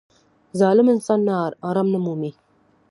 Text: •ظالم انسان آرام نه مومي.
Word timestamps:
•ظالم 0.59 0.87
انسان 0.93 1.21
آرام 1.69 1.87
نه 1.93 1.99
مومي. 2.05 2.31